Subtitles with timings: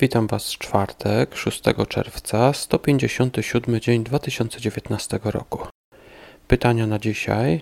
[0.00, 5.66] Witam Was w czwartek, 6 czerwca, 157 dzień 2019 roku.
[6.48, 7.60] Pytania na dzisiaj.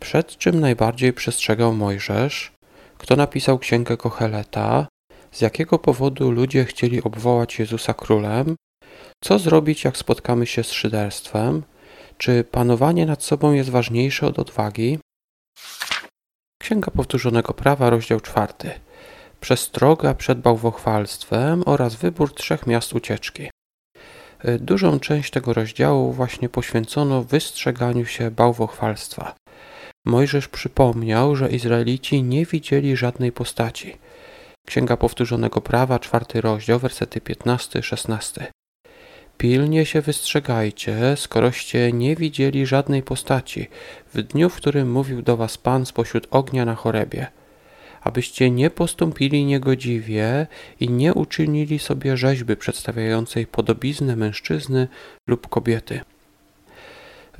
[0.00, 2.52] Przed czym najbardziej przestrzegał Mojżesz?
[2.98, 4.86] Kto napisał księgę Kocheleta?
[5.32, 8.56] Z jakiego powodu ludzie chcieli obwołać Jezusa królem?
[9.24, 11.62] Co zrobić, jak spotkamy się z szyderstwem?
[12.18, 14.98] Czy panowanie nad sobą jest ważniejsze od odwagi?
[16.62, 18.70] Księga Powtórzonego Prawa, rozdział czwarty
[19.40, 23.50] przestroga przed bałwochwalstwem oraz wybór trzech miast ucieczki.
[24.38, 29.34] E, dużą część tego rozdziału właśnie poświęcono wystrzeganiu się bałwochwalstwa.
[30.06, 33.96] Mojżesz przypomniał, że Izraelici nie widzieli żadnej postaci.
[34.66, 38.42] Księga Powtórzonego Prawa, czwarty rozdział, wersety 15-16.
[39.38, 43.68] Pilnie się wystrzegajcie, skoroście nie widzieli żadnej postaci,
[44.14, 47.26] w dniu, w którym mówił do was Pan spośród ognia na chorebie–
[48.00, 50.46] abyście nie postąpili niegodziwie
[50.80, 54.88] i nie uczynili sobie rzeźby przedstawiającej podobiznę mężczyzny
[55.26, 56.00] lub kobiety.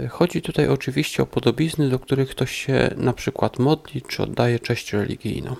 [0.08, 4.92] Chodzi tutaj oczywiście o podobizny, do których ktoś się na przykład modli czy oddaje cześć
[4.92, 5.56] religijną.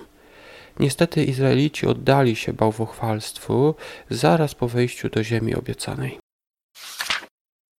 [0.79, 3.75] Niestety Izraelici oddali się bałwochwalstwu
[4.09, 6.19] zaraz po wejściu do ziemi obiecanej.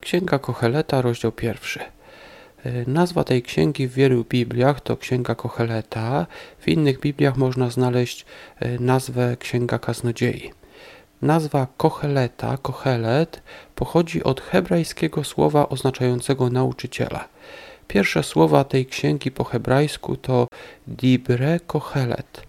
[0.03, 1.81] Księga Kocheleta, rozdział pierwszy.
[2.65, 6.27] E, nazwa tej księgi w wielu Bibliach to Księga Kocheleta,
[6.59, 8.25] w innych Bibliach można znaleźć
[8.61, 10.53] e, nazwę Księga Kaznodziei.
[11.23, 13.43] Nazwa Kocheleta, Kochelet,
[13.75, 17.29] pochodzi od hebrajskiego słowa oznaczającego nauczyciela.
[17.89, 20.47] Pierwsze słowa tej księgi po hebrajsku to
[20.87, 22.43] Dibre Kochelet.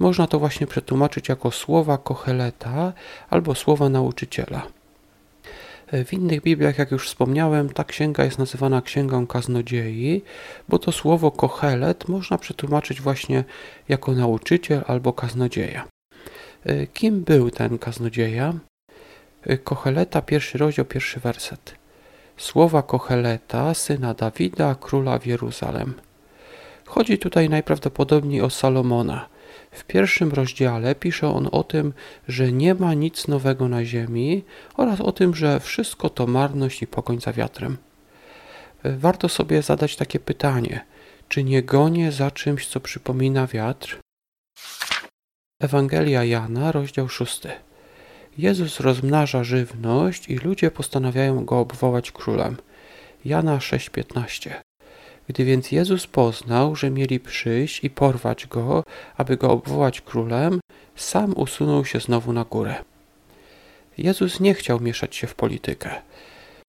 [0.00, 2.92] Można to właśnie przetłumaczyć jako słowa Kocheleta
[3.30, 4.62] albo słowa nauczyciela.
[5.92, 10.22] W innych Bibliach, jak już wspomniałem, ta księga jest nazywana Księgą Kaznodziei,
[10.68, 13.44] bo to słowo kohelet można przetłumaczyć właśnie
[13.88, 15.88] jako nauczyciel albo kaznodzieja.
[16.64, 18.54] E, kim był ten kaznodzieja?
[19.42, 21.74] E, Kocheleta, pierwszy rozdział, pierwszy werset.
[22.36, 25.94] Słowa Kocheleta, syna Dawida, króla w Jeruzalem.
[26.86, 29.26] Chodzi tutaj najprawdopodobniej o Salomona–
[29.70, 31.92] w pierwszym rozdziale pisze on o tym,
[32.28, 34.44] że nie ma nic nowego na ziemi
[34.76, 37.76] oraz o tym, że wszystko to marność i pogoń za wiatrem.
[38.84, 40.84] Warto sobie zadać takie pytanie:
[41.28, 44.00] czy nie gonię za czymś, co przypomina wiatr?
[45.60, 47.40] Ewangelia Jana, rozdział 6.
[48.38, 52.56] Jezus rozmnaża żywność i ludzie postanawiają go obwołać królem.
[53.24, 54.69] Jana 6:15.
[55.30, 58.82] Gdy więc Jezus poznał, że mieli przyjść i porwać go,
[59.16, 60.60] aby go obwołać królem,
[60.96, 62.74] sam usunął się znowu na górę.
[63.98, 65.90] Jezus nie chciał mieszać się w politykę.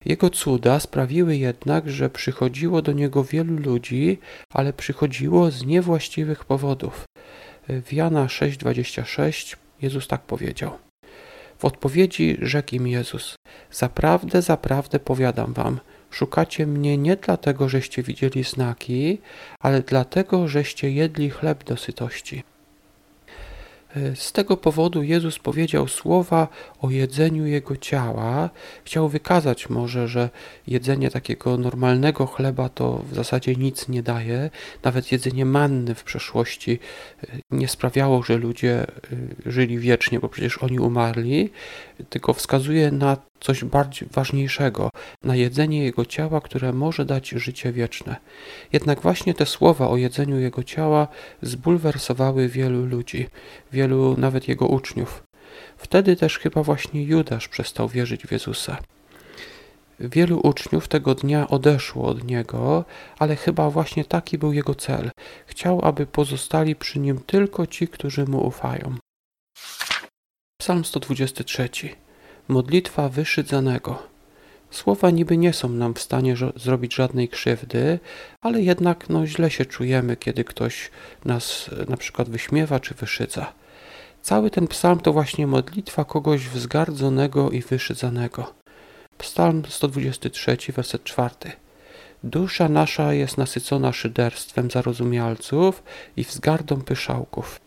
[0.06, 4.20] Jego cuda sprawiły jednak, że przychodziło do niego wielu ludzi,
[4.54, 7.04] ale przychodziło z niewłaściwych powodów.
[7.70, 10.72] W Jana 6:26 Jezus tak powiedział.
[11.58, 13.36] W odpowiedzi rzekł im Jezus:
[13.72, 15.80] Zaprawdę, zaprawdę powiadam wam,
[16.12, 19.22] Szukacie mnie nie dlatego, żeście widzieli znaki,
[19.60, 22.44] ale dlatego, żeście jedli chleb do sytości.
[24.16, 26.48] Z tego powodu Jezus powiedział słowa
[26.82, 28.50] o jedzeniu Jego ciała.
[28.86, 30.30] Chciał wykazać może, że
[30.68, 34.50] jedzenie takiego normalnego chleba to w zasadzie nic nie daje.
[34.84, 36.80] Nawet jedzenie manny w przeszłości
[37.24, 38.88] e, nie sprawiało, że ludzie e,
[39.46, 41.50] żyli wiecznie, bo przecież oni umarli,
[42.10, 44.90] tylko wskazuje na coś bardziej ważniejszego,
[45.24, 48.16] na jedzenie Jego ciała, które może dać życie wieczne.
[48.74, 51.08] Jednak właśnie te słowa o jedzeniu Jego ciała
[51.42, 53.28] zbulwersowały wielu ludzi,
[53.72, 55.24] wielu nawet Jego uczniów.
[55.78, 58.78] Wtedy też chyba właśnie Judasz przestał wierzyć w Jezusa.
[60.00, 62.86] Wielu uczniów tego dnia odeszło od Niego,
[63.20, 65.12] ale chyba właśnie taki był Jego cel.
[65.46, 68.96] Chciał, aby pozostali przy Nim tylko ci, którzy Mu ufają.
[70.58, 71.70] Psalm 123
[72.48, 74.04] Modlitwa wyszydzanego.
[74.72, 78.00] Słowa niby nie są nam w stanie zrobić żadnej krzywdy,
[78.42, 80.92] ale jednak no, źle się czujemy, kiedy ktoś
[81.26, 83.54] nas na przykład wyśmiewa czy wyszydza.
[84.22, 88.54] Cały ten psalm to właśnie modlitwa kogoś wzgardzonego i wyszydzanego.
[89.18, 91.36] Psalm 123, werset 4.
[92.24, 95.84] Dusza nasza jest nasycona szyderstwem zarozumialców
[96.18, 97.60] i wzgardą pyszałków.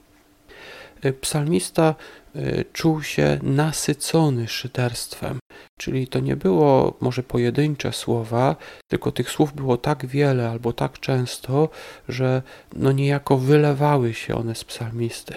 [1.05, 1.95] Y, psalmista
[2.37, 5.39] y, czuł się nasycony szyderstwem,
[5.79, 8.57] czyli to nie było może pojedyncze słowa,
[8.89, 11.69] tylko tych słów było tak wiele albo tak często,
[12.09, 12.43] że
[12.73, 15.35] no niejako wylewały się one z psalmisty.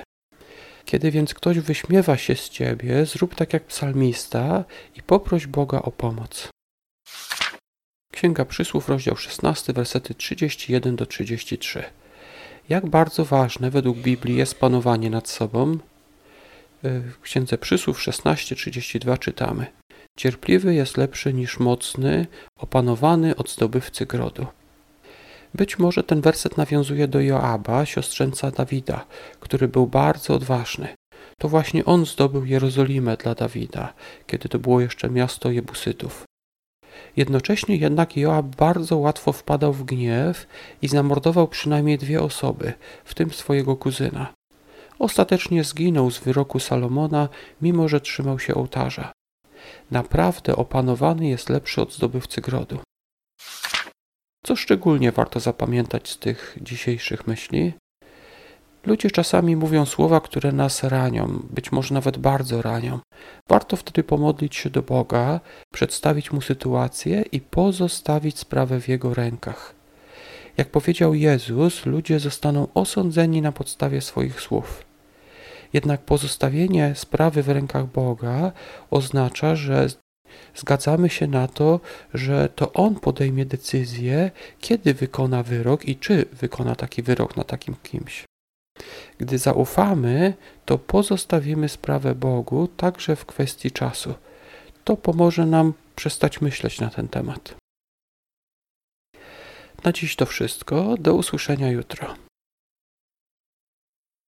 [0.86, 4.64] Kiedy więc ktoś wyśmiewa się z ciebie, zrób tak jak psalmista
[4.96, 6.50] i poproś Boga o pomoc.
[8.12, 11.84] Księga Przysłów, rozdział 16, versety 31 do 33.
[12.70, 15.78] Jak bardzo ważne według Biblii jest panowanie nad sobą?
[16.84, 19.66] W Księdze Przysłów 16:32 czytamy:
[20.18, 22.28] Cierpliwy jest lepszy niż mocny,
[22.60, 24.46] opanowany od zdobywcy grodu.
[25.54, 29.06] Być może ten werset nawiązuje do Joaba, siostrzeńca Dawida,
[29.40, 30.88] który był bardzo odważny.
[31.40, 33.94] To właśnie on zdobył Jerozolimę dla Dawida,
[34.28, 36.27] kiedy to było jeszcze miasto Jebusytów.
[37.18, 40.48] Jednocześnie jednak Joab bardzo łatwo wpadał w gniew
[40.82, 42.74] i zamordował przynajmniej dwie osoby,
[43.06, 44.34] w tym swojego kuzyna.
[45.00, 47.30] Ostatecznie zginął z wyroku Salomona,
[47.62, 49.12] mimo że trzymał się ołtarza.
[49.92, 52.80] Naprawdę opanowany jest lepszy od zdobywcy grodu.
[54.44, 57.74] Co szczególnie warto zapamiętać z tych dzisiejszych myśli?
[58.88, 63.00] Ludzie czasami mówią słowa, które nas ranią, być może nawet bardzo ranią.
[63.50, 65.40] Warto wtedy pomodlić się do Boga,
[65.74, 69.74] przedstawić mu sytuację i pozostawić sprawę w jego rękach.
[70.58, 74.86] Jak powiedział Jezus, ludzie zostaną osądzeni na podstawie swoich słów.
[75.74, 78.52] Jednak pozostawienie sprawy w rękach Boga
[78.90, 79.88] oznacza, że
[80.56, 81.80] zgadzamy się na to,
[82.14, 87.76] że to On podejmie decyzję, kiedy wykona wyrok i czy wykona taki wyrok na takim
[87.84, 88.27] kimś.
[89.18, 90.34] Gdy zaufamy,
[90.66, 94.14] to pozostawimy sprawę Bogu także w kwestii czasu.
[94.84, 97.56] To pomoże nam przestać myśleć na ten temat.
[99.84, 100.96] Na dziś to wszystko.
[101.00, 102.27] Do usłyszenia jutro.